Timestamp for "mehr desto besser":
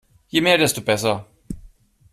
0.41-1.25